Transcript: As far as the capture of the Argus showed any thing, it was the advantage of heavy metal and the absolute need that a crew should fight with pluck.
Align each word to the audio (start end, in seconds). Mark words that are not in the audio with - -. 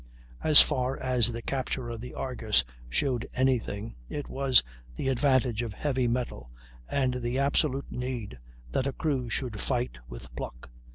As 0.43 0.63
far 0.63 0.97
as 0.97 1.31
the 1.31 1.43
capture 1.43 1.89
of 1.91 2.01
the 2.01 2.15
Argus 2.15 2.63
showed 2.89 3.29
any 3.35 3.59
thing, 3.59 3.93
it 4.09 4.27
was 4.29 4.63
the 4.95 5.09
advantage 5.09 5.61
of 5.61 5.73
heavy 5.73 6.07
metal 6.07 6.49
and 6.89 7.13
the 7.13 7.37
absolute 7.37 7.91
need 7.91 8.39
that 8.71 8.87
a 8.87 8.93
crew 8.93 9.29
should 9.29 9.61
fight 9.61 9.99
with 10.09 10.35
pluck. 10.35 10.71